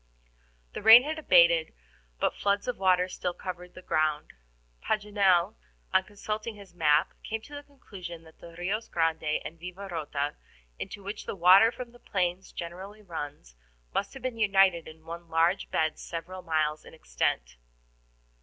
[0.73, 1.75] The rain had abated,
[2.19, 4.33] but floods of water still covered the ground.
[4.81, 5.53] Paganel,
[5.93, 10.37] on consulting his map, came to the conclusion that the RIOS Grande and Vivarota,
[10.79, 13.53] into which the water from the plains generally runs,
[13.93, 17.57] must have been united in one large bed several miles in extent.